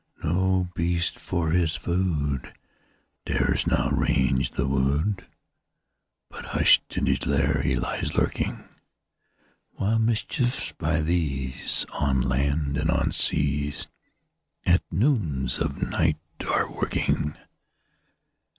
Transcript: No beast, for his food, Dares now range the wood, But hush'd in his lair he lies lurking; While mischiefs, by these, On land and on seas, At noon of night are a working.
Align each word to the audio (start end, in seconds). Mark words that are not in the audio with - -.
No 0.23 0.67
beast, 0.73 1.19
for 1.19 1.51
his 1.51 1.75
food, 1.75 2.55
Dares 3.23 3.67
now 3.67 3.89
range 3.91 4.49
the 4.53 4.67
wood, 4.67 5.27
But 6.27 6.43
hush'd 6.45 6.97
in 6.97 7.05
his 7.05 7.27
lair 7.27 7.61
he 7.61 7.75
lies 7.75 8.15
lurking; 8.15 8.67
While 9.73 9.99
mischiefs, 9.99 10.71
by 10.71 11.01
these, 11.01 11.85
On 11.99 12.19
land 12.19 12.77
and 12.77 12.89
on 12.89 13.11
seas, 13.11 13.89
At 14.65 14.81
noon 14.91 15.45
of 15.59 15.79
night 15.87 16.17
are 16.51 16.63
a 16.65 16.71
working. 16.73 17.35